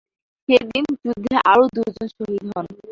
[0.49, 2.65] সে দিন যুদ্ধে আরও দুজন শহীদ হন।